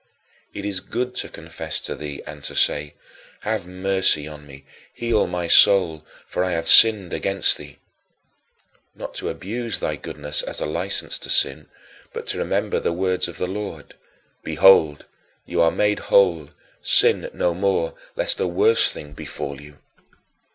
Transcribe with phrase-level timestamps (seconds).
[0.51, 2.95] It is good to confess to thee and to say,
[3.41, 7.77] "Have mercy on me; heal my soul; for I have sinned against thee"
[8.95, 11.67] not to abuse thy goodness as a license to sin,
[12.13, 13.93] but to remember the words of the Lord,
[14.43, 15.05] "Behold,
[15.45, 16.49] you are made whole:
[16.81, 19.77] sin no more, lest a worse thing befall you."